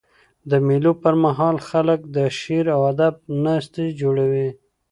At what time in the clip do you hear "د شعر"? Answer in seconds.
2.15-2.65